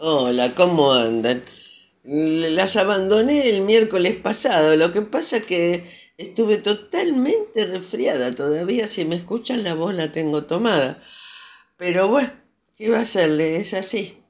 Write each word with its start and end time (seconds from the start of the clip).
Hola, 0.00 0.54
¿cómo 0.54 0.92
andan? 0.92 1.42
Las 2.04 2.76
abandoné 2.76 3.48
el 3.48 3.62
miércoles 3.62 4.14
pasado, 4.14 4.76
lo 4.76 4.92
que 4.92 5.02
pasa 5.02 5.40
que 5.40 5.82
estuve 6.18 6.58
totalmente 6.58 7.66
resfriada 7.66 8.32
todavía, 8.32 8.86
si 8.86 9.04
me 9.06 9.16
escuchan 9.16 9.64
la 9.64 9.74
voz 9.74 9.94
la 9.94 10.12
tengo 10.12 10.44
tomada. 10.44 11.02
Pero 11.78 12.06
bueno, 12.08 12.30
¿qué 12.76 12.90
va 12.90 12.98
a 12.98 13.02
hacerle? 13.02 13.56
Es 13.56 13.74
así. 13.74 14.22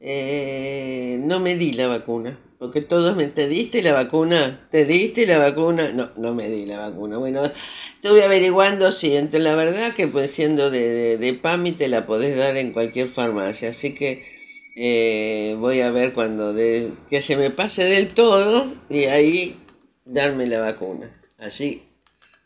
Eh, 0.00 1.18
no 1.22 1.40
me 1.40 1.56
di 1.56 1.72
la 1.72 1.88
vacuna, 1.88 2.38
porque 2.58 2.82
todos 2.82 3.16
me, 3.16 3.26
¿te 3.28 3.48
diste 3.48 3.82
la 3.82 3.94
vacuna? 3.94 4.68
¿Te 4.70 4.84
diste 4.84 5.26
la 5.26 5.38
vacuna? 5.38 5.90
No, 5.92 6.12
no 6.18 6.34
me 6.34 6.48
di 6.48 6.66
la 6.66 6.80
vacuna. 6.80 7.16
Bueno, 7.16 7.42
estuve 7.44 8.24
averiguando 8.24 8.90
si, 8.92 9.16
entre 9.16 9.40
la 9.40 9.54
verdad 9.54 9.94
que 9.94 10.06
pues 10.06 10.30
siendo 10.30 10.70
de, 10.70 10.86
de, 10.86 11.16
de 11.16 11.34
PAMI 11.34 11.72
te 11.72 11.88
la 11.88 12.06
podés 12.06 12.36
dar 12.36 12.58
en 12.58 12.74
cualquier 12.74 13.08
farmacia, 13.08 13.70
así 13.70 13.94
que 13.94 14.33
eh, 14.76 15.56
voy 15.58 15.80
a 15.80 15.90
ver 15.90 16.12
cuando 16.12 16.54
que 16.54 17.22
se 17.22 17.36
me 17.36 17.50
pase 17.50 17.84
del 17.84 18.08
todo 18.08 18.74
y 18.88 19.04
ahí 19.04 19.56
darme 20.04 20.46
la 20.46 20.60
vacuna. 20.60 21.12
Así, 21.38 21.82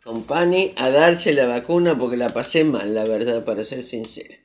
con 0.05 0.25
Pani 0.25 0.73
a 0.77 0.91
darse 0.91 1.33
la 1.33 1.47
vacuna 1.47 1.99
porque 1.99 2.17
la 2.17 2.29
pasé 2.31 2.65
mal, 2.65 2.95
la 2.95 3.05
verdad, 3.05 3.45
para 3.45 3.65
ser 3.65 3.83
sincera. 3.83 4.37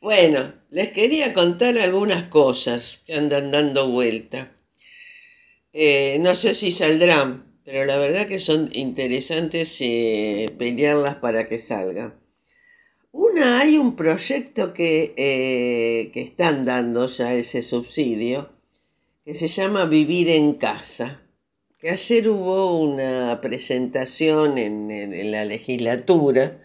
Bueno, 0.00 0.54
les 0.68 0.90
quería 0.92 1.32
contar 1.32 1.78
algunas 1.78 2.24
cosas 2.24 3.00
que 3.06 3.14
andan 3.14 3.50
dando 3.50 3.88
vuelta. 3.88 4.54
Eh, 5.72 6.18
no 6.20 6.34
sé 6.34 6.54
si 6.54 6.70
saldrán, 6.70 7.58
pero 7.64 7.84
la 7.86 7.96
verdad 7.96 8.26
que 8.26 8.38
son 8.38 8.68
interesantes 8.74 9.78
eh, 9.80 10.54
pelearlas 10.58 11.16
para 11.16 11.48
que 11.48 11.58
salgan. 11.58 12.14
Una, 13.16 13.60
hay 13.60 13.78
un 13.78 13.94
proyecto 13.94 14.74
que, 14.74 15.14
eh, 15.16 16.10
que 16.12 16.20
están 16.20 16.64
dando 16.64 17.06
ya 17.06 17.32
ese 17.32 17.62
subsidio, 17.62 18.50
que 19.24 19.34
se 19.34 19.46
llama 19.46 19.84
Vivir 19.84 20.30
en 20.30 20.54
Casa, 20.54 21.22
que 21.78 21.90
ayer 21.90 22.28
hubo 22.28 22.76
una 22.76 23.40
presentación 23.40 24.58
en, 24.58 25.30
la 25.30 25.44
legislatura, 25.44 26.58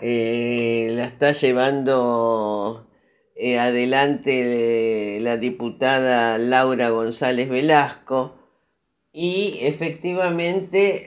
eh, 0.00 0.92
la 0.92 1.06
está 1.06 1.32
llevando 1.32 2.88
eh, 3.34 3.58
adelante 3.58 5.18
la 5.20 5.38
diputada 5.38 6.38
Laura 6.38 6.90
González 6.90 7.48
Velasco, 7.48 8.38
y 9.12 9.58
efectivamente 9.62 11.02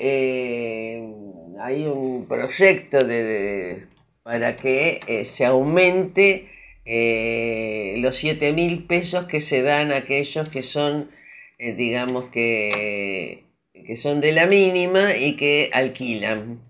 hay 1.61 1.85
un 1.85 2.25
proyecto 2.27 3.05
de 3.05 3.92
para 4.23 4.55
que 4.57 5.01
eh, 5.07 5.25
se 5.25 5.45
aumente 5.45 6.47
eh, 6.85 7.95
los 7.99 8.17
7 8.17 8.53
mil 8.53 8.85
pesos 8.85 9.25
que 9.27 9.41
se 9.41 9.61
dan 9.61 9.91
a 9.91 9.97
aquellos 9.97 10.49
que 10.49 10.63
son, 10.63 11.11
eh, 11.59 11.73
digamos 11.73 12.29
que, 12.31 13.43
que 13.73 13.97
son 13.97 14.21
de 14.21 14.31
la 14.31 14.47
mínima 14.47 15.15
y 15.15 15.35
que 15.35 15.69
alquilan. 15.73 16.61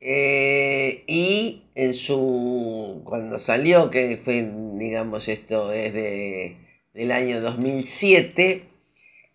y 0.00 1.62
en 1.74 1.94
su, 1.94 3.02
cuando 3.04 3.38
salió, 3.38 3.90
que 3.90 4.16
fue, 4.16 4.48
digamos, 4.78 5.28
esto 5.28 5.72
es 5.72 5.92
de, 5.92 6.56
del 6.94 7.12
año 7.12 7.40
2007, 7.40 8.62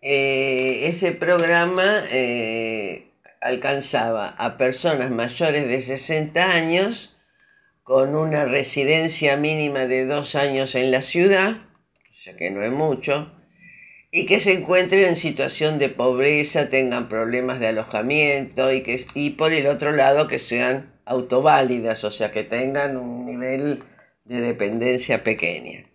ese 0.00 1.12
programa 1.12 2.02
alcanzaba 3.40 4.28
a 4.38 4.56
personas 4.56 5.10
mayores 5.10 5.66
de 5.68 5.80
60 5.80 6.56
años 6.56 7.11
con 7.82 8.14
una 8.14 8.44
residencia 8.44 9.36
mínima 9.36 9.86
de 9.86 10.06
dos 10.06 10.34
años 10.34 10.74
en 10.74 10.90
la 10.90 11.02
ciudad, 11.02 11.56
sea 12.22 12.36
que 12.36 12.50
no 12.50 12.62
es 12.62 12.70
mucho, 12.70 13.32
y 14.12 14.26
que 14.26 14.38
se 14.38 14.52
encuentren 14.52 15.04
en 15.08 15.16
situación 15.16 15.78
de 15.78 15.88
pobreza, 15.88 16.70
tengan 16.70 17.08
problemas 17.08 17.58
de 17.58 17.68
alojamiento 17.68 18.72
y, 18.72 18.82
que, 18.82 19.00
y 19.14 19.30
por 19.30 19.52
el 19.52 19.66
otro 19.66 19.90
lado 19.90 20.28
que 20.28 20.38
sean 20.38 20.92
autoválidas, 21.04 22.04
o 22.04 22.10
sea 22.10 22.30
que 22.30 22.44
tengan 22.44 22.96
un 22.96 23.26
nivel 23.26 23.82
de 24.24 24.40
dependencia 24.40 25.24
pequeña. 25.24 25.86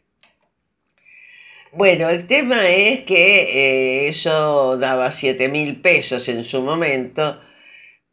Bueno, 1.71 2.09
el 2.09 2.27
tema 2.27 2.67
es 2.69 3.01
que 3.01 3.43
eh, 3.43 4.07
eso 4.07 4.77
daba 4.77 5.11
7 5.11 5.47
mil 5.47 5.79
pesos 5.81 6.27
en 6.27 6.43
su 6.43 6.61
momento, 6.61 7.39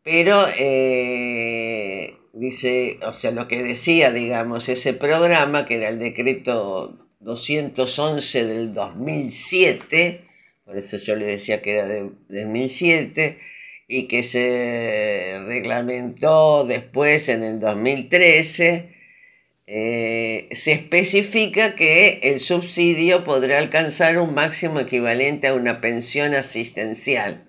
pero 0.03 0.45
eh, 0.59 2.15
dice, 2.35 2.99
o 3.07 3.15
sea, 3.15 3.31
lo 3.31 3.49
que 3.49 3.63
decía, 3.63 4.11
digamos, 4.11 4.69
ese 4.69 4.93
programa, 4.93 5.65
que 5.67 5.77
era 5.77 5.89
el 5.89 5.99
decreto 5.99 6.99
211 7.21 8.47
del 8.47 8.75
2007, 8.75 10.25
por 10.65 10.79
eso 10.79 10.99
yo 10.99 11.17
le 11.17 11.27
decía 11.27 11.63
que 11.63 11.73
era 11.73 11.87
de 11.87 12.11
2007, 12.29 13.39
y 13.87 14.09
que 14.09 14.23
se 14.23 15.41
reglamentó 15.45 16.65
después 16.65 17.29
en 17.29 17.45
el 17.45 17.61
2013, 17.61 18.95
eh, 19.67 20.49
se 20.53 20.73
especifica 20.73 21.75
que 21.75 22.21
el 22.23 22.41
subsidio 22.41 23.25
podrá 23.25 23.59
alcanzar 23.59 24.19
un 24.19 24.35
máximo 24.35 24.81
equivalente 24.81 25.49
a 25.49 25.55
una 25.55 25.81
pensión 25.81 26.35
asistencial 26.35 27.44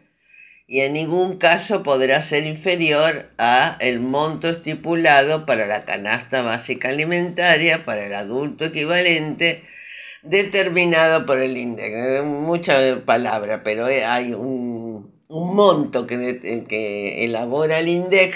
y 0.68 0.82
en 0.82 0.94
ningún 0.94 1.38
caso 1.38 1.84
podrá 1.84 2.22
ser 2.22 2.46
inferior 2.46 3.30
a 3.38 3.78
el 3.82 4.00
monto 4.00 4.50
estipulado 4.50 5.46
para 5.46 5.68
la 5.68 5.86
canasta 5.86 6.42
básica 6.42 6.90
alimentaria 6.90 7.86
para 7.86 8.08
el 8.08 8.14
adulto 8.14 8.66
equivalente 8.66 9.64
determinado 10.24 11.26
por 11.26 11.40
el 11.40 11.56
INDEC. 11.56 12.24
Mucha 12.24 13.04
palabra, 13.06 13.64
pero 13.64 13.86
hay 13.86 14.34
un, 14.34 15.14
monto 15.30 16.08
que, 16.08 16.66
que 16.68 17.26
elabora 17.26 17.80
el 17.80 17.90
INDEC 17.90 18.36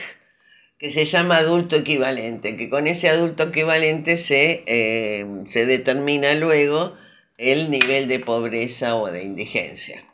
que 0.78 0.91
se 0.91 1.06
llama 1.06 1.38
adulto 1.38 1.75
equivalente, 1.75 2.56
que 2.56 2.69
con 2.69 2.88
ese 2.88 3.09
adulto 3.09 3.44
equivalente 3.44 4.16
se, 4.16 4.63
eh, 4.66 5.25
se 5.50 5.66
determina 5.66 6.34
luego 6.35 6.95
el 7.38 7.69
nivel 7.69 8.07
de 8.07 8.19
pobreza 8.19 8.95
o 8.95 9.12
de 9.12 9.23
indigencia. 9.23 10.06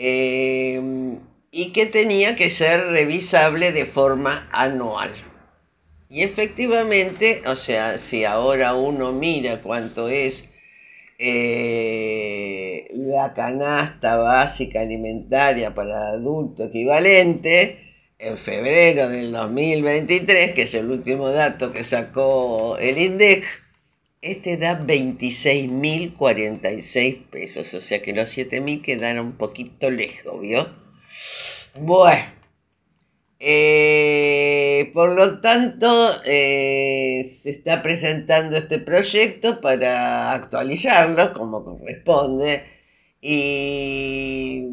Em, 0.00 1.18
y 1.50 1.72
que 1.72 1.86
tenía 1.86 2.36
que 2.36 2.50
ser 2.50 2.86
revisable 2.92 3.72
de 3.72 3.84
forma 3.84 4.48
anual. 4.52 5.10
Y 6.08 6.22
efectivamente, 6.22 7.42
o 7.46 7.56
sea, 7.56 7.98
si 7.98 8.24
ahora 8.24 8.74
uno 8.74 9.12
mira 9.12 9.60
cuánto 9.60 10.08
es 10.08 10.50
eh, 11.18 12.88
la 12.92 13.34
canasta 13.34 14.16
básica 14.16 14.82
alimentaria 14.82 15.74
para 15.74 16.10
adulto 16.10 16.66
equivalente, 16.66 17.88
en 18.20 18.38
febrero 18.38 19.08
del 19.08 19.32
2023, 19.32 20.52
que 20.52 20.62
es 20.62 20.74
el 20.74 20.90
último 20.92 21.30
dato 21.30 21.72
que 21.72 21.82
sacó 21.82 22.78
el 22.78 22.98
INDEC, 22.98 23.44
este 24.20 24.56
da 24.56 24.80
26.046 24.80 27.22
pesos, 27.30 27.72
o 27.74 27.80
sea 27.80 28.02
que 28.02 28.12
los 28.12 28.36
7.000 28.36 28.82
quedaron 28.82 29.26
un 29.26 29.36
poquito 29.36 29.88
lejos, 29.90 30.40
¿vio? 30.40 30.68
Bueno, 31.74 32.24
eh, 33.40 34.90
por 34.94 35.14
lo 35.14 35.40
tanto, 35.40 36.10
eh, 36.26 37.30
se 37.32 37.50
está 37.50 37.82
presentando 37.82 38.56
este 38.56 38.78
proyecto 38.78 39.60
para 39.60 40.32
actualizarlo 40.32 41.32
como 41.34 41.64
corresponde 41.64 42.64
y 43.20 44.64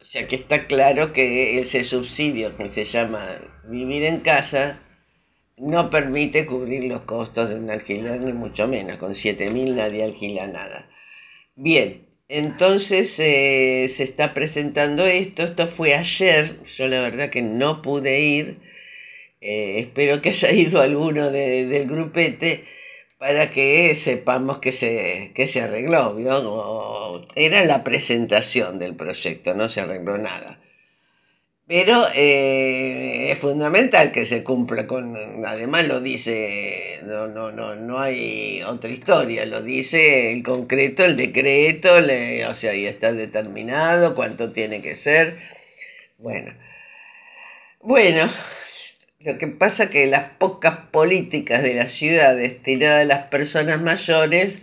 o 0.00 0.04
sea 0.04 0.26
que 0.26 0.36
está 0.36 0.66
claro 0.66 1.12
que 1.12 1.60
ese 1.60 1.84
subsidio 1.84 2.56
que 2.56 2.72
se 2.72 2.84
llama 2.84 3.40
vivir 3.68 4.04
en 4.04 4.20
casa 4.20 4.80
no 5.58 5.90
permite 5.90 6.46
cubrir 6.46 6.84
los 6.84 7.02
costos 7.02 7.48
de 7.48 7.56
un 7.56 7.70
alquiler, 7.70 8.20
ni 8.20 8.32
mucho 8.32 8.68
menos. 8.68 8.96
Con 8.96 9.14
7.000 9.14 9.74
nadie 9.74 10.04
alquila 10.04 10.46
nada. 10.46 10.88
Bien, 11.54 12.06
entonces 12.28 13.18
eh, 13.20 13.88
se 13.88 14.04
está 14.04 14.34
presentando 14.34 15.04
esto. 15.06 15.42
Esto 15.42 15.66
fue 15.66 15.94
ayer. 15.94 16.56
Yo 16.76 16.88
la 16.88 17.00
verdad 17.00 17.30
que 17.30 17.42
no 17.42 17.82
pude 17.82 18.20
ir. 18.20 18.58
Eh, 19.40 19.80
espero 19.80 20.22
que 20.22 20.30
haya 20.30 20.52
ido 20.52 20.80
alguno 20.80 21.30
del 21.30 21.86
grupete 21.86 22.64
para 23.18 23.52
que 23.52 23.94
sepamos 23.94 24.58
que 24.58 24.72
se, 24.72 25.32
que 25.34 25.46
se 25.46 25.60
arregló. 25.60 26.16
Era 27.36 27.64
la 27.64 27.84
presentación 27.84 28.78
del 28.80 28.96
proyecto, 28.96 29.54
no 29.54 29.68
se 29.68 29.80
arregló 29.80 30.18
nada. 30.18 30.58
Pero 31.68 32.02
eh, 32.16 33.01
fundamental 33.42 34.12
que 34.12 34.24
se 34.24 34.44
cumpla 34.44 34.86
con, 34.86 35.44
además 35.44 35.88
lo 35.88 36.00
dice, 36.00 37.00
no, 37.04 37.26
no, 37.26 37.50
no, 37.50 37.74
no 37.74 37.98
hay 37.98 38.62
otra 38.62 38.88
historia, 38.88 39.44
lo 39.46 39.62
dice 39.62 40.32
el 40.32 40.44
concreto, 40.44 41.04
el 41.04 41.16
decreto, 41.16 41.90
o 42.48 42.54
sea, 42.54 42.70
ahí 42.70 42.86
está 42.86 43.12
determinado 43.12 44.14
cuánto 44.14 44.52
tiene 44.52 44.80
que 44.80 44.94
ser. 44.94 45.38
Bueno, 46.18 46.54
bueno, 47.80 48.30
lo 49.18 49.38
que 49.38 49.48
pasa 49.48 49.90
que 49.90 50.06
las 50.06 50.30
pocas 50.38 50.76
políticas 50.92 51.64
de 51.64 51.74
la 51.74 51.88
ciudad 51.88 52.36
destinadas 52.36 53.02
a 53.02 53.06
las 53.06 53.26
personas 53.26 53.82
mayores 53.82 54.60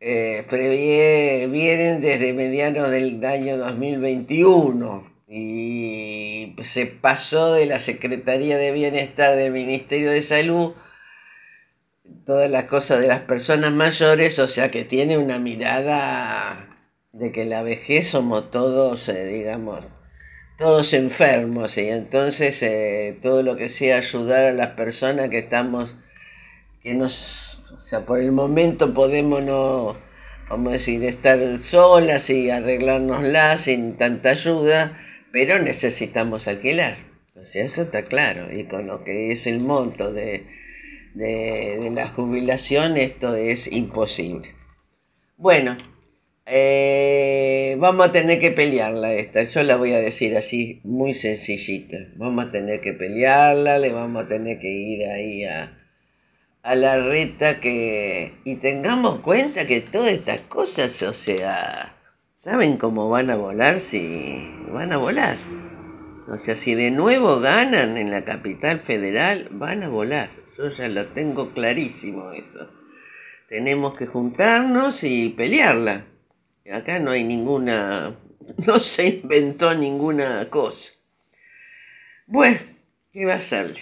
eh, 0.00 1.48
vienen 1.50 2.00
desde 2.00 2.32
mediados 2.32 2.90
del 2.90 3.22
año 3.26 3.58
2021 3.58 5.17
y 5.28 6.56
se 6.62 6.86
pasó 6.86 7.52
de 7.52 7.66
la 7.66 7.78
Secretaría 7.78 8.56
de 8.56 8.72
Bienestar 8.72 9.36
del 9.36 9.52
Ministerio 9.52 10.10
de 10.10 10.22
Salud 10.22 10.74
todas 12.24 12.50
las 12.50 12.64
cosas 12.64 13.00
de 13.00 13.08
las 13.08 13.20
personas 13.20 13.72
mayores, 13.72 14.38
o 14.38 14.48
sea 14.48 14.70
que 14.70 14.84
tiene 14.84 15.18
una 15.18 15.38
mirada 15.38 16.68
de 17.12 17.32
que 17.32 17.44
la 17.44 17.62
vejez 17.62 18.08
somos 18.08 18.50
todos, 18.50 19.08
eh, 19.08 19.24
digamos, 19.24 19.84
todos 20.58 20.92
enfermos 20.92 21.78
y 21.78 21.88
entonces 21.88 22.62
eh, 22.62 23.18
todo 23.22 23.42
lo 23.42 23.56
que 23.56 23.68
sea 23.68 23.98
ayudar 23.98 24.46
a 24.46 24.52
las 24.52 24.72
personas 24.72 25.30
que 25.30 25.38
estamos, 25.38 25.96
que 26.82 26.94
nos, 26.94 27.72
o 27.74 27.78
sea, 27.78 28.04
por 28.04 28.20
el 28.20 28.32
momento 28.32 28.92
podemos 28.92 29.42
no, 29.42 29.96
vamos 30.50 30.68
a 30.68 30.72
decir, 30.72 31.04
estar 31.04 31.38
solas 31.58 32.28
y 32.30 32.50
arreglárnoslas 32.50 33.62
sin 33.62 33.96
tanta 33.96 34.30
ayuda, 34.30 34.98
pero 35.32 35.58
necesitamos 35.58 36.48
alquilar. 36.48 36.96
O 37.34 37.44
sea, 37.44 37.64
eso 37.64 37.82
está 37.82 38.04
claro. 38.04 38.52
Y 38.52 38.64
con 38.64 38.86
lo 38.86 39.04
que 39.04 39.32
es 39.32 39.46
el 39.46 39.60
monto 39.60 40.12
de, 40.12 40.46
de, 41.14 41.90
la 41.92 42.08
jubilación, 42.08 42.96
esto 42.96 43.36
es 43.36 43.70
imposible. 43.70 44.54
Bueno, 45.36 45.78
eh, 46.46 47.76
vamos 47.78 48.08
a 48.08 48.12
tener 48.12 48.40
que 48.40 48.50
pelearla 48.50 49.12
esta. 49.14 49.44
Yo 49.44 49.62
la 49.62 49.76
voy 49.76 49.92
a 49.92 50.00
decir 50.00 50.36
así, 50.36 50.80
muy 50.82 51.14
sencillita. 51.14 51.98
Vamos 52.16 52.46
a 52.46 52.50
tener 52.50 52.80
que 52.80 52.92
pelearla, 52.92 53.78
le 53.78 53.92
vamos 53.92 54.24
a 54.24 54.28
tener 54.28 54.58
que 54.58 54.70
ir 54.70 55.06
ahí 55.06 55.44
a, 55.44 55.76
a 56.62 56.74
la 56.74 56.96
reta 56.96 57.60
que... 57.60 58.32
Y 58.44 58.56
tengamos 58.56 59.20
cuenta 59.20 59.66
que 59.66 59.80
todas 59.80 60.10
estas 60.10 60.40
cosas, 60.40 61.02
o 61.02 61.12
sea 61.12 61.97
¿Saben 62.38 62.76
cómo 62.76 63.08
van 63.08 63.30
a 63.30 63.36
volar? 63.36 63.80
Si 63.80 64.48
van 64.70 64.92
a 64.92 64.96
volar. 64.96 65.40
O 66.28 66.38
sea, 66.38 66.54
si 66.54 66.76
de 66.76 66.92
nuevo 66.92 67.40
ganan 67.40 67.96
en 67.96 68.12
la 68.12 68.24
capital 68.24 68.78
federal, 68.78 69.48
van 69.50 69.82
a 69.82 69.88
volar. 69.88 70.30
Yo 70.56 70.68
ya 70.68 70.86
lo 70.86 71.08
tengo 71.08 71.52
clarísimo 71.52 72.30
eso. 72.30 72.70
Tenemos 73.48 73.96
que 73.96 74.06
juntarnos 74.06 75.02
y 75.02 75.30
pelearla. 75.30 76.06
Acá 76.72 77.00
no 77.00 77.10
hay 77.10 77.24
ninguna... 77.24 78.16
No 78.66 78.78
se 78.78 79.08
inventó 79.08 79.74
ninguna 79.74 80.48
cosa. 80.48 80.92
Bueno, 82.26 82.60
¿qué 83.12 83.26
va 83.26 83.34
a 83.34 83.40
ser? 83.40 83.74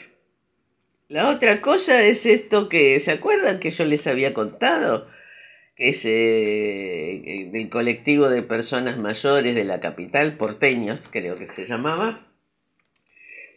La 1.09 1.29
otra 1.29 1.61
cosa 1.61 2.03
es 2.05 2.25
esto 2.25 2.71
que... 2.71 2.99
¿Se 3.01 3.13
acuerdan 3.13 3.61
que 3.61 3.71
yo 3.71 3.85
les 3.85 4.07
había 4.07 4.33
contado? 4.33 5.09
Que 5.77 5.91
es 5.91 6.05
eh, 6.07 7.51
del 7.53 7.69
colectivo 7.69 8.31
de 8.31 8.43
personas 8.43 8.97
mayores 8.97 9.55
de 9.55 9.65
la 9.65 9.79
capital, 9.79 10.37
porteños 10.37 11.09
creo 11.09 11.37
que 11.37 11.49
se 11.49 11.67
llamaba. 11.67 12.27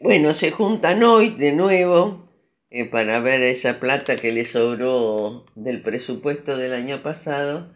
Bueno, 0.02 0.34
se 0.34 0.52
juntan 0.52 1.02
hoy 1.04 1.30
de 1.30 1.54
nuevo 1.54 2.30
eh, 2.70 2.84
para 2.86 3.22
ver 3.22 3.42
esa 3.42 3.80
plata 3.80 4.18
que 4.18 4.34
les 4.34 4.52
sobró 4.52 5.46
del 5.56 5.82
presupuesto 5.82 6.58
del 6.58 6.74
año 6.74 7.02
pasado, 7.02 7.74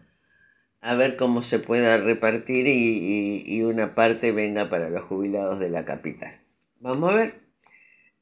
a 0.82 0.96
ver 0.96 1.16
cómo 1.16 1.42
se 1.42 1.60
pueda 1.60 1.98
repartir 1.98 2.68
y, 2.68 3.64
una 3.64 3.96
parte 3.96 4.34
venga 4.34 4.70
para 4.70 4.90
los 4.90 5.04
jubilados 5.04 5.60
de 5.62 5.70
la 5.70 5.86
capital. 5.86 6.42
Vamos 6.82 7.14
a 7.14 7.16
ver. 7.16 7.36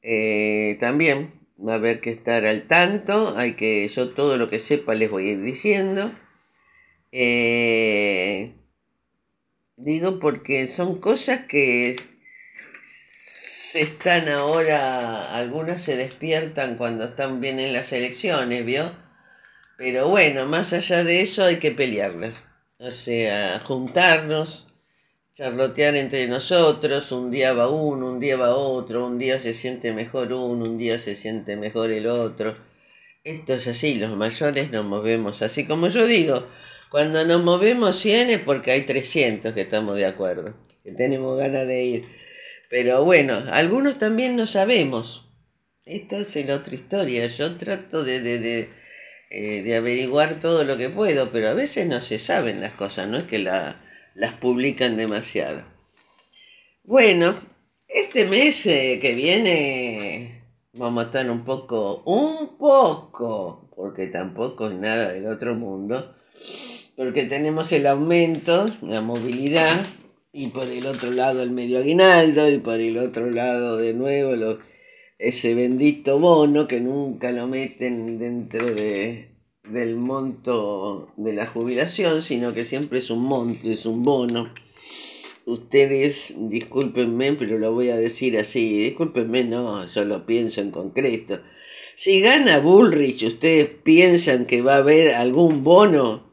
Eh, 0.02 0.76
también 0.78 1.41
va 1.66 1.74
a 1.74 1.76
haber 1.76 2.00
que 2.00 2.10
estar 2.10 2.44
al 2.44 2.66
tanto, 2.66 3.34
hay 3.36 3.54
que, 3.54 3.88
yo 3.88 4.10
todo 4.10 4.36
lo 4.36 4.50
que 4.50 4.60
sepa 4.60 4.94
les 4.94 5.10
voy 5.10 5.28
a 5.28 5.32
ir 5.32 5.42
diciendo. 5.42 6.12
Eh, 7.12 8.54
digo 9.76 10.18
porque 10.18 10.66
son 10.66 11.00
cosas 11.00 11.46
que 11.46 11.96
se 12.82 13.82
están 13.82 14.28
ahora, 14.28 15.36
algunas 15.36 15.82
se 15.82 15.96
despiertan 15.96 16.76
cuando 16.76 17.04
están 17.04 17.40
bien 17.40 17.60
en 17.60 17.72
las 17.72 17.92
elecciones, 17.92 18.64
¿vio? 18.64 18.94
Pero 19.78 20.08
bueno, 20.08 20.46
más 20.46 20.72
allá 20.72 21.04
de 21.04 21.20
eso 21.20 21.44
hay 21.44 21.56
que 21.56 21.70
pelearlas. 21.70 22.44
O 22.78 22.90
sea, 22.90 23.60
juntarnos, 23.60 24.71
charlotear 25.34 25.96
entre 25.96 26.26
nosotros, 26.26 27.10
un 27.10 27.30
día 27.30 27.54
va 27.54 27.68
uno, 27.68 28.10
un 28.10 28.20
día 28.20 28.36
va 28.36 28.54
otro, 28.54 29.06
un 29.06 29.18
día 29.18 29.40
se 29.40 29.54
siente 29.54 29.92
mejor 29.92 30.32
uno, 30.32 30.64
un 30.66 30.76
día 30.76 31.00
se 31.00 31.16
siente 31.16 31.56
mejor 31.56 31.90
el 31.90 32.06
otro. 32.06 32.56
Esto 33.24 33.54
es 33.54 33.66
así, 33.68 33.94
los 33.94 34.14
mayores 34.16 34.70
nos 34.70 34.84
movemos 34.84 35.42
así 35.42 35.64
como 35.66 35.88
yo 35.88 36.06
digo, 36.06 36.48
cuando 36.90 37.24
nos 37.24 37.42
movemos 37.42 37.96
100 37.96 38.30
es 38.30 38.38
porque 38.40 38.72
hay 38.72 38.82
300 38.82 39.54
que 39.54 39.62
estamos 39.62 39.96
de 39.96 40.06
acuerdo, 40.06 40.54
que 40.84 40.92
tenemos 40.92 41.38
ganas 41.38 41.66
de 41.66 41.82
ir. 41.82 42.04
Pero 42.68 43.04
bueno, 43.04 43.44
algunos 43.52 43.98
también 43.98 44.36
no 44.36 44.46
sabemos. 44.46 45.28
Esto 45.84 46.16
es 46.16 46.46
la 46.46 46.56
otra 46.56 46.74
historia. 46.74 47.26
Yo 47.26 47.56
trato 47.56 48.04
de, 48.04 48.20
de, 48.20 48.38
de, 48.38 48.68
eh, 49.30 49.62
de 49.62 49.76
averiguar 49.76 50.40
todo 50.40 50.64
lo 50.64 50.76
que 50.76 50.88
puedo, 50.88 51.30
pero 51.30 51.48
a 51.48 51.54
veces 51.54 51.86
no 51.86 52.00
se 52.00 52.18
saben 52.18 52.60
las 52.60 52.72
cosas, 52.72 53.08
no 53.08 53.18
es 53.18 53.24
que 53.24 53.38
la 53.38 53.81
las 54.14 54.34
publican 54.34 54.96
demasiado. 54.96 55.62
Bueno, 56.84 57.34
este 57.88 58.26
mes 58.26 58.66
eh, 58.66 58.98
que 59.00 59.14
viene 59.14 60.42
vamos 60.72 61.04
a 61.04 61.06
estar 61.08 61.30
un 61.30 61.44
poco, 61.44 62.02
un 62.06 62.56
poco, 62.56 63.68
porque 63.76 64.06
tampoco 64.06 64.68
es 64.68 64.74
nada 64.74 65.12
del 65.12 65.26
otro 65.26 65.54
mundo, 65.54 66.14
porque 66.96 67.24
tenemos 67.24 67.72
el 67.72 67.86
aumento, 67.86 68.66
la 68.82 69.00
movilidad, 69.00 69.84
y 70.32 70.48
por 70.48 70.68
el 70.68 70.86
otro 70.86 71.10
lado 71.10 71.42
el 71.42 71.50
medio 71.50 71.78
aguinaldo, 71.78 72.50
y 72.50 72.58
por 72.58 72.80
el 72.80 72.98
otro 72.98 73.30
lado 73.30 73.76
de 73.76 73.92
nuevo 73.92 74.58
ese 75.18 75.54
bendito 75.54 76.18
bono 76.18 76.66
que 76.66 76.80
nunca 76.80 77.30
lo 77.30 77.46
meten 77.46 78.18
dentro 78.18 78.74
de, 78.74 79.31
del 79.64 79.96
monto 79.96 81.12
de 81.16 81.32
la 81.32 81.46
jubilación, 81.46 82.22
sino 82.22 82.52
que 82.52 82.66
siempre 82.66 82.98
es 82.98 83.10
un 83.10 83.22
monto, 83.22 83.68
es 83.68 83.86
un 83.86 84.02
bono. 84.02 84.52
Ustedes, 85.44 86.34
discúlpenme, 86.36 87.32
pero 87.34 87.58
lo 87.58 87.72
voy 87.72 87.90
a 87.90 87.96
decir 87.96 88.38
así, 88.38 88.78
discúlpenme, 88.78 89.44
no, 89.44 89.86
yo 89.86 90.04
lo 90.04 90.26
pienso 90.26 90.60
en 90.60 90.70
concreto. 90.70 91.40
Si 91.96 92.20
gana 92.20 92.58
Bullrich, 92.58 93.22
ustedes 93.22 93.68
piensan 93.68 94.46
que 94.46 94.62
va 94.62 94.74
a 94.74 94.78
haber 94.78 95.14
algún 95.14 95.62
bono, 95.62 96.30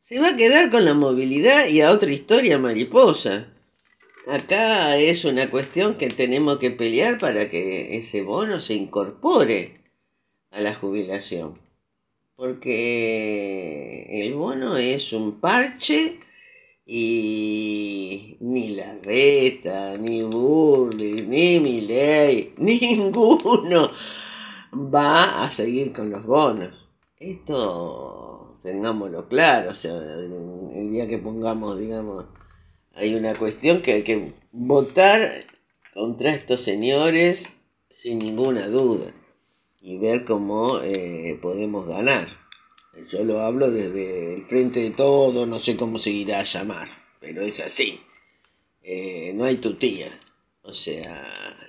se 0.00 0.18
va 0.18 0.30
a 0.30 0.36
quedar 0.36 0.70
con 0.70 0.84
la 0.84 0.94
movilidad 0.94 1.68
y 1.68 1.80
a 1.80 1.90
otra 1.90 2.10
historia 2.10 2.58
mariposa. 2.58 3.48
Acá 4.26 4.96
es 4.98 5.24
una 5.24 5.50
cuestión 5.50 5.96
que 5.96 6.08
tenemos 6.08 6.58
que 6.58 6.70
pelear 6.70 7.18
para 7.18 7.50
que 7.50 7.96
ese 7.96 8.22
bono 8.22 8.60
se 8.60 8.74
incorpore 8.74 9.80
a 10.50 10.60
la 10.60 10.74
jubilación 10.74 11.61
porque 12.36 14.26
el 14.26 14.34
bono 14.34 14.76
es 14.76 15.12
un 15.12 15.40
parche 15.40 16.20
y 16.84 18.36
ni 18.40 18.74
la 18.74 18.98
reta, 19.02 19.96
ni 19.98 20.22
Burley, 20.22 21.26
ni 21.26 21.60
Miley, 21.60 22.54
ninguno 22.58 23.90
va 24.72 25.44
a 25.44 25.50
seguir 25.50 25.92
con 25.92 26.10
los 26.10 26.24
bonos. 26.24 26.88
Esto 27.18 28.58
tengámoslo 28.62 29.28
claro, 29.28 29.70
o 29.70 29.74
sea, 29.74 29.92
el 29.92 30.90
día 30.90 31.06
que 31.08 31.18
pongamos, 31.18 31.78
digamos, 31.78 32.26
hay 32.94 33.14
una 33.14 33.36
cuestión 33.38 33.82
que 33.82 33.92
hay 33.92 34.02
que 34.02 34.34
votar 34.50 35.30
contra 35.94 36.34
estos 36.34 36.60
señores 36.62 37.48
sin 37.88 38.18
ninguna 38.18 38.68
duda 38.68 39.12
y 39.82 39.98
ver 39.98 40.24
cómo 40.24 40.80
eh, 40.80 41.38
podemos 41.42 41.86
ganar. 41.86 42.28
Yo 43.10 43.24
lo 43.24 43.42
hablo 43.42 43.70
desde 43.70 44.34
el 44.34 44.44
frente 44.46 44.80
de 44.80 44.90
todo, 44.90 45.46
no 45.46 45.58
sé 45.58 45.76
cómo 45.76 45.98
seguirá 45.98 46.40
a 46.40 46.44
llamar, 46.44 46.88
pero 47.20 47.42
es 47.42 47.60
así. 47.60 48.00
Eh, 48.82 49.32
no 49.34 49.44
hay 49.44 49.56
tutía. 49.56 50.18
O 50.62 50.72
sea, 50.72 51.26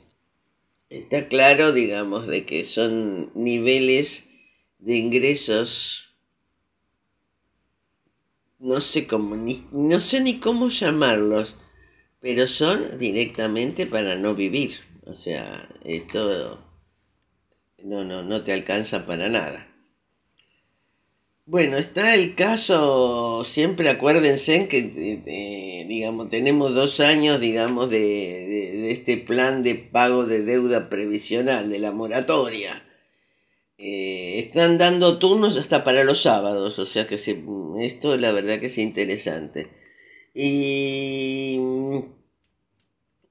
está 0.89 1.27
claro, 1.27 1.73
digamos, 1.73 2.25
de 2.25 2.47
que 2.47 2.65
son 2.65 3.31
niveles 3.35 4.31
de 4.79 4.95
ingresos, 4.95 6.10
no 8.61 8.79
sé 8.79 9.07
cómo, 9.07 9.35
ni, 9.35 9.67
no 9.71 9.99
sé 9.99 10.21
ni 10.21 10.39
cómo 10.39 10.69
llamarlos, 10.69 11.57
pero 12.19 12.47
son 12.47 12.99
directamente 12.99 13.87
para 13.87 14.15
no 14.15 14.35
vivir. 14.35 14.73
O 15.05 15.15
sea, 15.15 15.67
esto 15.83 16.63
no, 17.83 18.05
no, 18.05 18.21
no 18.23 18.43
te 18.43 18.53
alcanza 18.53 19.05
para 19.07 19.29
nada. 19.29 19.67
Bueno, 21.45 21.77
está 21.77 22.13
el 22.13 22.35
caso, 22.35 23.43
siempre 23.45 23.89
acuérdense 23.89 24.67
que, 24.67 25.85
digamos, 25.87 26.29
tenemos 26.29 26.73
dos 26.73 26.99
años, 26.99 27.39
digamos, 27.41 27.89
de, 27.89 28.91
este 28.91 29.17
plan 29.17 29.63
de 29.63 29.75
pago 29.75 30.25
de 30.25 30.43
deuda 30.43 30.87
previsional, 30.87 31.69
de 31.69 31.79
la 31.79 31.91
moratoria. 31.91 32.83
Eh, 33.79 34.39
están 34.39 34.77
dando 34.77 35.17
turnos 35.17 35.57
hasta 35.57 35.83
para 35.83 36.03
los 36.03 36.21
sábados, 36.21 36.77
o 36.77 36.85
sea 36.85 37.07
que 37.07 37.17
esto 37.81 38.17
la 38.17 38.31
verdad 38.31 38.59
que 38.59 38.67
es 38.67 38.77
interesante. 38.77 39.69
Y... 40.33 41.59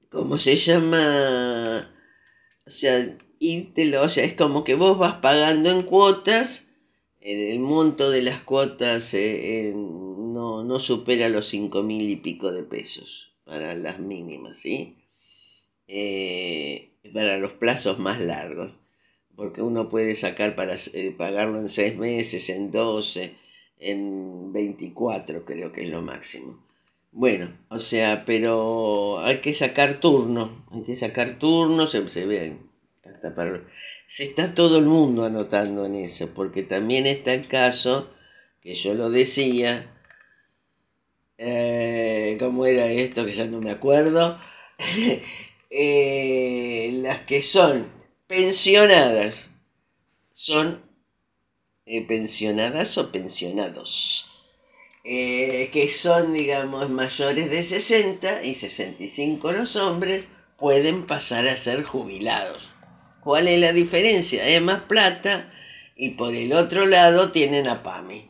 ¿Cómo 0.09 0.37
se 0.37 0.55
llama? 0.57 1.93
O 2.67 2.69
sea, 2.69 3.17
o 4.01 4.09
sea, 4.09 4.23
es 4.25 4.33
como 4.33 4.63
que 4.63 4.75
vos 4.75 4.97
vas 4.97 5.15
pagando 5.15 5.71
en 5.71 5.83
cuotas 5.83 6.71
el 7.21 7.59
monto 7.59 8.09
de 8.09 8.23
las 8.23 8.41
cuotas 8.41 9.13
eh, 9.13 9.73
no, 9.75 10.63
no, 10.63 10.79
supera 10.79 11.29
los 11.29 11.47
cinco 11.47 11.83
mil 11.83 12.09
y 12.09 12.15
pico 12.15 12.51
de 12.51 12.63
pesos 12.63 13.31
para 13.45 13.75
las 13.75 13.99
mínimas, 13.99 14.59
¿sí? 14.59 14.97
Eh, 15.87 16.93
para 17.13 17.37
los 17.37 17.53
plazos 17.53 17.99
más 17.99 18.19
largos, 18.19 18.73
porque 19.35 19.61
uno 19.61 19.89
puede 19.89 20.15
sacar 20.15 20.55
para 20.55 20.75
eh, 20.75 21.13
pagarlo 21.15 21.59
en 21.59 21.69
seis 21.69 21.97
meses, 21.97 22.49
en 22.49 22.71
12, 22.71 23.35
en 23.81 24.53
24 24.53 25.43
creo 25.43 25.73
que 25.73 25.83
es 25.83 25.89
lo 25.89 26.01
máximo. 26.01 26.63
Bueno, 27.11 27.57
o 27.69 27.79
sea, 27.79 28.23
pero 28.25 29.19
hay 29.19 29.41
que 29.41 29.53
sacar 29.53 29.99
turno, 29.99 30.63
hay 30.71 30.83
que 30.83 30.95
sacar 30.95 31.37
turno, 31.39 31.87
se, 31.87 32.25
ve 32.25 32.57
hasta 33.03 33.35
para 33.35 33.63
se 34.07 34.25
está 34.25 34.53
todo 34.53 34.77
el 34.77 34.85
mundo 34.85 35.25
anotando 35.25 35.85
en 35.85 35.95
eso, 35.95 36.33
porque 36.33 36.63
también 36.63 37.07
está 37.07 37.33
el 37.33 37.47
caso, 37.47 38.09
que 38.61 38.75
yo 38.75 38.93
lo 38.93 39.09
decía, 39.09 39.89
eh, 41.37 42.37
¿cómo 42.39 42.65
era 42.65 42.87
esto? 42.87 43.25
Que 43.25 43.35
ya 43.35 43.45
no 43.45 43.61
me 43.61 43.71
acuerdo, 43.71 44.39
eh, 45.69 46.99
las 47.01 47.21
que 47.21 47.41
son 47.41 47.87
pensionadas, 48.27 49.49
son 50.33 50.90
eh, 51.97 52.05
pensionadas 52.07 52.97
o 52.97 53.11
pensionados. 53.11 54.27
que 55.03 55.89
son, 55.91 56.33
digamos, 56.33 56.89
mayores 56.89 57.49
de 57.49 57.63
60 57.63 58.43
y 58.43 58.55
65 58.55 59.51
los 59.51 59.75
hombres, 59.75 60.27
pueden 60.57 61.07
pasar 61.07 61.47
a 61.47 61.57
ser 61.57 61.83
jubilados. 61.83 62.69
¿Cuál 63.21 63.47
es 63.47 63.59
la 63.59 63.73
diferencia? 63.73 64.47
Es 64.47 64.61
más 64.61 64.83
plata 64.83 65.51
y 65.95 66.11
por 66.11 66.33
el 66.33 66.53
otro 66.53 66.87
lado 66.87 67.31
tienen 67.31 67.67
a 67.67 67.83
PAMI. 67.83 68.27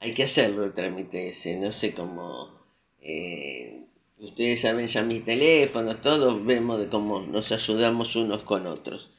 Hay 0.00 0.12
que 0.12 0.24
hacerlo 0.24 0.64
el 0.64 0.74
trámite 0.74 1.30
ese, 1.30 1.56
no 1.56 1.72
sé 1.72 1.94
cómo... 1.94 2.62
Eh, 3.00 3.86
ustedes 4.18 4.60
saben 4.60 4.88
ya 4.88 5.02
mis 5.02 5.24
teléfonos, 5.24 6.02
todos 6.02 6.44
vemos 6.44 6.78
de 6.78 6.88
cómo 6.88 7.20
nos 7.20 7.52
ayudamos 7.52 8.14
unos 8.16 8.42
con 8.42 8.66
otros. 8.66 9.10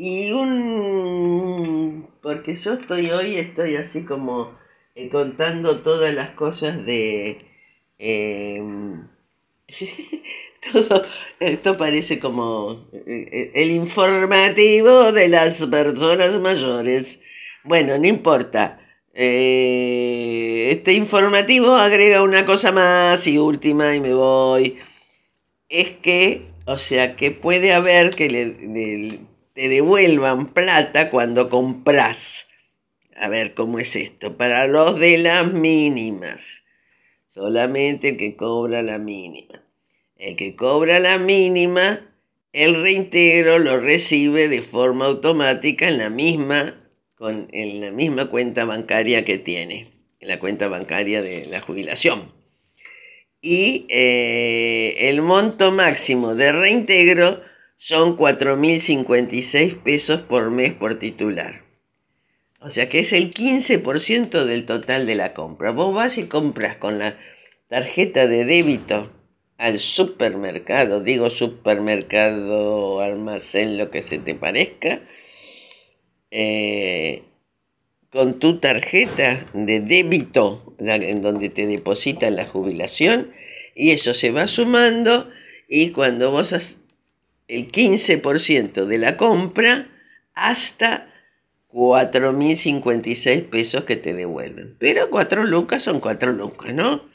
Y 0.00 0.30
un... 0.30 2.08
porque 2.22 2.54
yo 2.54 2.74
estoy 2.74 3.10
hoy, 3.10 3.34
estoy 3.34 3.74
así 3.74 4.04
como 4.04 4.56
eh, 4.94 5.08
contando 5.08 5.80
todas 5.80 6.14
las 6.14 6.30
cosas 6.30 6.86
de... 6.86 7.38
Eh, 7.98 8.62
Todo 10.72 11.04
esto 11.40 11.76
parece 11.76 12.20
como 12.20 12.86
eh, 12.92 13.28
eh, 13.32 13.50
el 13.54 13.72
informativo 13.72 15.10
de 15.10 15.28
las 15.28 15.66
personas 15.66 16.38
mayores. 16.38 17.20
Bueno, 17.64 17.98
no 17.98 18.06
importa. 18.06 18.78
Este 19.12 20.92
informativo 20.92 21.74
agrega 21.74 22.22
una 22.22 22.46
cosa 22.46 22.70
más 22.70 23.26
y 23.26 23.38
última 23.38 23.96
y 23.96 24.00
me 24.00 24.14
voy. 24.14 24.78
Es 25.68 25.90
que, 25.90 26.52
o 26.66 26.78
sea, 26.78 27.16
que 27.16 27.32
puede 27.32 27.72
haber 27.72 28.10
que 28.10 28.28
te 29.58 29.68
devuelvan 29.68 30.54
plata 30.54 31.10
cuando 31.10 31.50
compras. 31.50 32.46
A 33.16 33.26
ver 33.28 33.54
cómo 33.54 33.80
es 33.80 33.96
esto. 33.96 34.36
Para 34.36 34.68
los 34.68 35.00
de 35.00 35.18
las 35.18 35.52
mínimas. 35.52 36.62
Solamente 37.28 38.10
el 38.10 38.18
que 38.18 38.36
cobra 38.36 38.84
la 38.84 38.98
mínima. 38.98 39.64
El 40.14 40.36
que 40.36 40.54
cobra 40.54 41.00
la 41.00 41.18
mínima, 41.18 41.98
el 42.52 42.80
reintegro 42.80 43.58
lo 43.58 43.80
recibe 43.80 44.46
de 44.46 44.62
forma 44.62 45.06
automática 45.06 45.88
en 45.88 45.98
la 45.98 46.08
misma, 46.08 46.88
con, 47.16 47.48
en 47.50 47.80
la 47.80 47.90
misma 47.90 48.26
cuenta 48.26 48.64
bancaria 48.64 49.24
que 49.24 49.38
tiene, 49.38 49.90
en 50.20 50.28
la 50.28 50.38
cuenta 50.38 50.68
bancaria 50.68 51.20
de 51.20 51.46
la 51.46 51.60
jubilación. 51.60 52.32
Y 53.40 53.86
eh, 53.88 55.08
el 55.08 55.20
monto 55.20 55.72
máximo 55.72 56.36
de 56.36 56.52
reintegro 56.52 57.47
son 57.78 58.18
4.056 58.18 59.82
pesos 59.82 60.20
por 60.22 60.50
mes 60.50 60.74
por 60.74 60.98
titular. 60.98 61.64
O 62.60 62.70
sea 62.70 62.88
que 62.88 62.98
es 62.98 63.12
el 63.12 63.32
15% 63.32 64.44
del 64.44 64.66
total 64.66 65.06
de 65.06 65.14
la 65.14 65.32
compra. 65.32 65.70
Vos 65.70 65.94
vas 65.94 66.18
y 66.18 66.26
compras 66.26 66.76
con 66.76 66.98
la 66.98 67.16
tarjeta 67.68 68.26
de 68.26 68.44
débito 68.44 69.12
al 69.58 69.78
supermercado, 69.78 71.00
digo 71.00 71.30
supermercado, 71.30 73.00
almacén, 73.00 73.78
lo 73.78 73.90
que 73.90 74.02
se 74.02 74.18
te 74.18 74.34
parezca, 74.34 75.02
eh, 76.30 77.22
con 78.10 78.38
tu 78.38 78.58
tarjeta 78.58 79.48
de 79.52 79.80
débito, 79.80 80.74
en 80.78 81.22
donde 81.22 81.48
te 81.48 81.66
depositan 81.66 82.36
la 82.36 82.46
jubilación, 82.46 83.32
y 83.74 83.90
eso 83.90 84.14
se 84.14 84.30
va 84.30 84.46
sumando, 84.46 85.28
y 85.68 85.90
cuando 85.90 86.30
vos 86.30 86.52
has 86.52 86.78
el 87.48 87.72
15% 87.72 88.84
de 88.84 88.98
la 88.98 89.16
compra, 89.16 89.88
hasta 90.34 91.12
4.056 91.72 93.44
pesos 93.44 93.84
que 93.84 93.96
te 93.96 94.14
devuelven. 94.14 94.76
Pero 94.78 95.10
4 95.10 95.44
lucas 95.44 95.82
son 95.82 96.00
4 96.00 96.32
lucas, 96.32 96.72
¿no? 96.74 97.08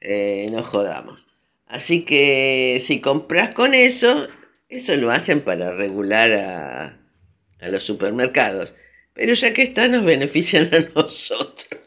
Eh, 0.00 0.48
no 0.50 0.62
jodamos. 0.62 1.26
Así 1.66 2.04
que 2.04 2.78
si 2.80 3.00
compras 3.00 3.54
con 3.54 3.74
eso, 3.74 4.28
eso 4.68 4.96
lo 4.96 5.10
hacen 5.10 5.40
para 5.40 5.72
regular 5.72 6.32
a, 6.32 7.00
a 7.60 7.68
los 7.68 7.84
supermercados. 7.84 8.72
Pero 9.12 9.34
ya 9.34 9.52
que 9.52 9.62
está, 9.62 9.88
nos 9.88 10.04
benefician 10.04 10.70
a 10.72 10.78
nosotros. 10.94 11.80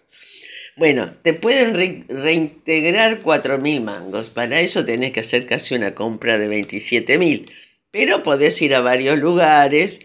Bueno, 0.75 1.11
te 1.23 1.33
pueden 1.33 2.05
reintegrar 2.07 3.23
4.000 3.23 3.81
mangos. 3.81 4.27
Para 4.27 4.59
eso 4.59 4.85
tenés 4.85 5.11
que 5.11 5.21
hacer 5.21 5.47
casi 5.47 5.75
una 5.75 5.95
compra 5.95 6.37
de 6.37 6.49
27.000. 6.49 7.49
Pero 7.97 8.21
podés 8.21 8.61
ir 8.61 8.75
a 8.75 8.81
varios 8.81 9.17
lugares 9.17 10.01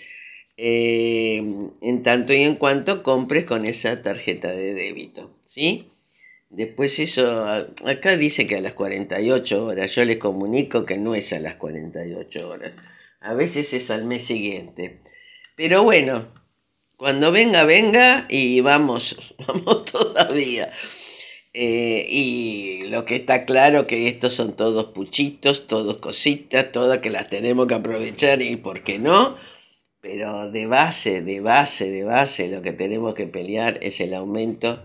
eh, 0.57 1.45
en 1.83 2.03
tanto 2.03 2.33
y 2.33 2.43
en 2.43 2.57
cuanto 2.57 3.03
compres 3.03 3.45
con 3.45 3.67
esa 3.67 4.01
tarjeta 4.01 4.51
de 4.51 4.73
débito. 4.73 5.37
¿Sí? 5.45 5.91
Después 6.49 6.99
eso, 6.99 7.45
acá 7.85 8.17
dice 8.17 8.47
que 8.47 8.57
a 8.57 8.63
las 8.63 8.73
48 8.73 9.67
horas. 9.67 9.95
Yo 9.95 10.07
les 10.07 10.17
comunico 10.17 10.87
que 10.87 10.97
no 10.97 11.15
es 11.15 11.35
a 11.35 11.39
las 11.41 11.57
48 11.57 12.49
horas. 12.49 12.73
A 13.21 13.35
veces 13.35 13.75
es 13.75 13.91
al 13.91 14.07
mes 14.07 14.25
siguiente. 14.25 15.01
Pero 15.55 15.83
bueno, 15.83 16.29
cuando 16.97 17.31
venga, 17.31 17.65
venga 17.65 18.27
y 18.31 18.63
vamos, 18.63 19.35
vamos 19.47 19.85
todavía. 19.85 20.73
Eh, 21.55 22.07
y 22.09 22.85
lo 22.89 23.05
que 23.05 23.17
está 23.17 23.45
claro 23.45 23.87
que 23.87 24.09
estos 24.09 24.33
son 24.35 24.55
todos 24.55 24.87
puchitos, 24.87 25.67
todos 25.67 25.99
cositas, 25.99 26.73
todas 26.73 27.01
que 27.01 27.11
las 27.11 27.29
tenemos 27.29 27.67
que 27.67 27.75
aprovechar 27.75 28.41
y 28.41 28.57
por 28.57 28.83
qué 28.83 28.99
no. 28.99 29.37
Pero 30.01 30.51
de 30.51 30.67
base, 30.67 31.23
de 31.23 31.41
base, 31.41 31.91
de 31.91 32.05
base, 32.05 32.49
lo 32.49 32.63
que 32.63 32.73
tenemos 32.73 33.15
que 33.15 33.27
pelear 33.27 33.79
es 33.83 34.01
el 34.01 34.15
aumento 34.15 34.83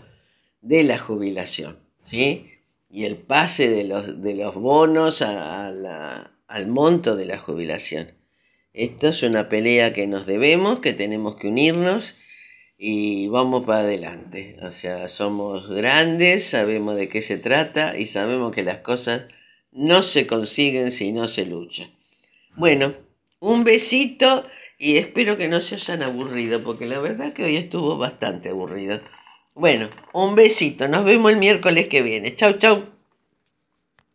de 0.62 0.84
la 0.84 1.00
jubilación, 1.00 1.80
¿sí? 2.04 2.52
Y 2.90 3.06
el 3.06 3.16
pase 3.16 3.70
de 3.70 3.84
los, 3.84 4.22
de 4.22 4.36
los 4.36 4.56
bonos 4.56 5.22
al 5.22 6.68
monto 6.68 7.16
de 7.16 7.26
la 7.26 7.40
jubilación. 7.40 8.12
Esto 8.74 9.08
es 9.08 9.24
una 9.24 9.50
pelea 9.50 9.94
que 9.94 10.06
nos 10.06 10.28
debemos, 10.28 10.80
que 10.80 10.94
tenemos 10.94 11.38
que 11.38 11.48
unirnos 11.48 12.16
y 12.78 13.28
vamos 13.28 13.66
para 13.66 13.80
adelante. 13.80 14.58
O 14.62 14.72
sea, 14.72 15.08
somos 15.08 15.70
grandes, 15.70 16.46
sabemos 16.46 16.96
de 16.96 17.10
qué 17.10 17.22
se 17.22 17.38
trata 17.38 17.98
y 17.98 18.06
sabemos 18.06 18.54
que 18.54 18.64
las 18.64 18.80
cosas 18.80 19.28
no 19.72 20.04
se 20.04 20.28
consiguen 20.28 20.92
si 20.92 21.12
no 21.12 21.28
se 21.28 21.46
lucha. 21.46 21.90
Bueno, 22.56 22.94
un 23.40 23.64
besito 23.64 24.46
y 24.78 24.98
espero 24.98 25.38
que 25.38 25.48
no 25.48 25.62
se 25.62 25.76
hayan 25.76 26.04
aburrido, 26.04 26.64
porque 26.64 26.86
la 26.86 27.00
verdad 27.00 27.34
que 27.34 27.44
hoy 27.44 27.58
estuvo 27.58 27.98
bastante 27.98 28.50
aburrido. 28.50 29.02
Bueno, 29.56 29.90
un 30.14 30.36
besito, 30.36 30.88
nos 30.88 31.04
vemos 31.04 31.32
el 31.32 31.40
miércoles 31.40 31.88
que 31.88 32.04
viene. 32.04 32.36
Chau, 32.36 32.54
chau. 32.54 32.97